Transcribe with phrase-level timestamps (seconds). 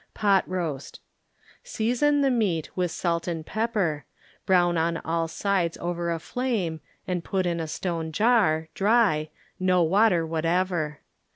[0.15, 0.99] Pot Roast
[1.63, 4.05] Season the meat with salt and pepper,
[4.47, 9.29] brown on all sides over a flame, and put in a stone jar, dry,
[9.59, 11.01] no water whatever.